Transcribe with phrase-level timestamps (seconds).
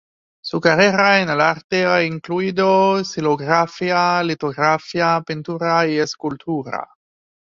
[0.43, 6.89] Su carrera en el arte ha incluido xilografía, litografía, pintura y escultura.